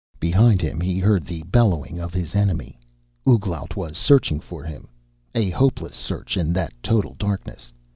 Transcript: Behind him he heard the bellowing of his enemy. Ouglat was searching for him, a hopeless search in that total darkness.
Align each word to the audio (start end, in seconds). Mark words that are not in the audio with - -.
Behind 0.19 0.61
him 0.63 0.81
he 0.81 0.97
heard 0.97 1.25
the 1.27 1.43
bellowing 1.43 1.99
of 1.99 2.11
his 2.11 2.33
enemy. 2.33 2.79
Ouglat 3.29 3.75
was 3.75 3.95
searching 3.99 4.39
for 4.39 4.63
him, 4.63 4.87
a 5.35 5.51
hopeless 5.51 5.93
search 5.93 6.37
in 6.37 6.53
that 6.53 6.73
total 6.81 7.13
darkness. 7.19 7.71